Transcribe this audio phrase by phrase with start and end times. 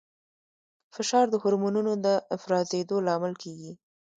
[0.95, 3.71] فشار د هورمونونو د افرازېدو لامل کېږي.